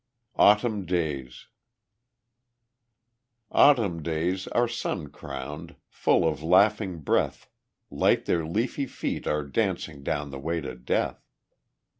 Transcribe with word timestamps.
Autumn 0.35 0.83
Days 0.87 1.45
Autumn 3.51 4.01
days 4.01 4.47
are 4.47 4.67
sun 4.67 5.09
crowned, 5.11 5.75
Full 5.89 6.27
of 6.27 6.41
laughing 6.41 7.01
breath; 7.01 7.47
Light 7.91 8.25
their 8.25 8.43
leafy 8.43 8.87
feet 8.87 9.27
are 9.27 9.43
dancing 9.43 10.01
Down 10.01 10.31
the 10.31 10.39
way 10.39 10.59
to 10.59 10.73
death. 10.73 11.23